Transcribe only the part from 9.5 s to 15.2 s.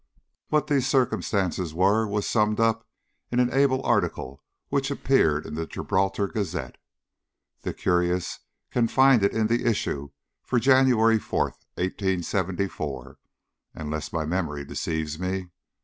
issue for January 4, 1874, unless my memory deceives